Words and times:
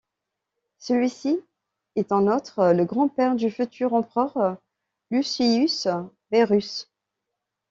Celui-ci 0.79 1.39
est 1.95 2.11
en 2.11 2.25
outre 2.25 2.73
le 2.75 2.85
grand-père 2.85 3.35
du 3.35 3.51
futur 3.51 3.93
empereur 3.93 4.57
Lucius 5.11 5.87
Verus. 6.31 6.89